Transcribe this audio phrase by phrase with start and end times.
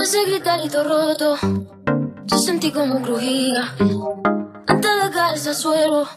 [0.00, 1.36] Ese gritarito roto,
[2.24, 3.74] yo sentí como crujía.
[4.66, 6.08] Antes de caerse al suelo,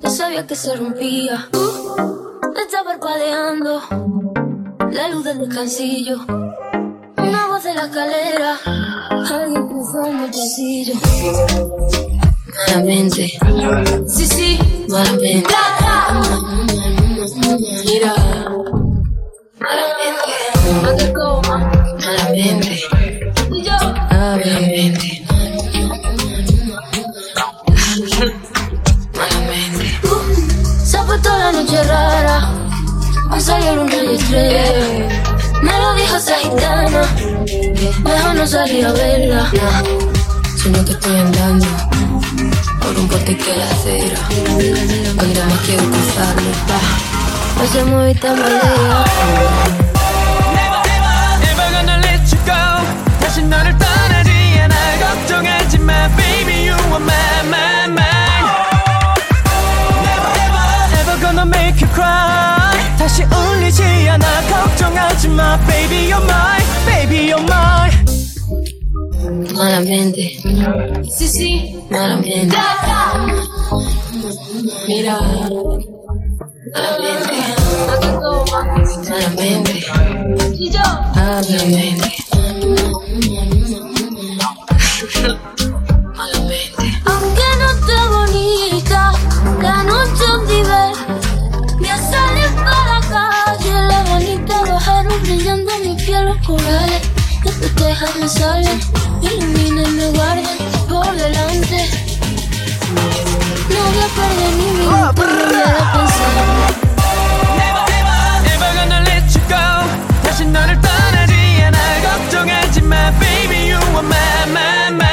[0.00, 1.48] ya sabía que se rompía.
[1.52, 3.80] Uh, está parpadeando
[4.90, 6.18] la luz del descansillo.
[7.16, 8.56] Una voz de la escalera,
[9.10, 10.94] alguien cruzó el pasillo.
[12.68, 13.38] Malamente,
[14.08, 15.46] sí, sí, malamente.
[17.84, 18.14] Mira,
[30.84, 32.50] Se ha puesto la noche rara,
[33.30, 35.08] me salieron un estrella.
[35.62, 37.06] Me lo dijo esa gitana,
[38.04, 39.50] mejor no salir a verla.
[40.62, 41.66] Sino que estoy andando
[42.82, 44.20] por un bote que la acera.
[45.16, 46.50] Cuando más quiero cruzarlo.
[47.56, 49.85] No se mueve y
[65.66, 67.92] baby, you're mine, baby, you're mine.
[69.54, 70.38] Malamente,
[71.10, 72.56] sí, sí, malamente.
[74.88, 75.18] Mira,
[76.72, 77.36] malamente,
[79.08, 79.84] malamente,
[80.58, 80.80] y yo,
[81.14, 82.15] malamente.
[95.36, 97.02] brillando mi piel los corales
[97.42, 98.70] que tú dejas me sale
[99.20, 100.50] ilumina y me guarda
[100.88, 101.88] por delante
[103.68, 106.76] no voy a perder ni un minuto ni voy a pensar
[113.20, 115.06] Baby, you are my, my, my.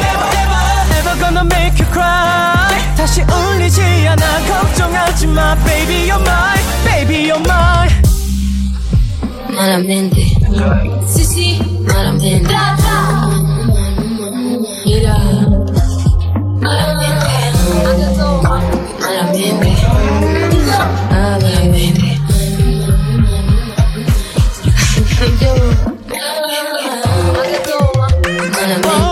[0.00, 0.62] Never, never,
[0.94, 2.70] never gonna make you cry.
[2.96, 7.79] 다시 울리지 않아 걱정하지 마 Baby you're mine Baby you're mine
[9.60, 10.22] Malamente.
[11.06, 12.48] Sí, sí, malamente.
[14.86, 15.18] Mira.
[16.62, 17.28] Malamente.
[19.02, 19.76] Malamente.
[21.10, 22.18] Ah, malamente.
[28.52, 29.09] Malamente.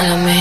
[0.00, 0.39] Malamente.